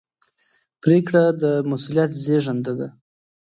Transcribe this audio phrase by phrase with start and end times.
[0.81, 2.87] پرېکړه د مسؤلیت زېږنده ده.